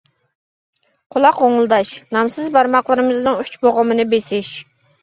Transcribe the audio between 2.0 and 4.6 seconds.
نامسىز بارماقلىرىمىزنىڭ ئۈچ بوغۇمىنى بېسىش.